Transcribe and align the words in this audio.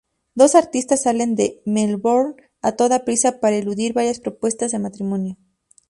Dos 0.33 0.55
artistas 0.55 1.03
salen 1.03 1.35
de 1.35 1.61
Melbourne 1.63 2.33
a 2.63 2.71
toda 2.71 3.05
prisa 3.05 3.39
para 3.39 3.55
eludir 3.57 3.93
varias 3.93 4.19
propuestas 4.19 4.71
de 4.71 4.79
matrimonio. 4.79 5.37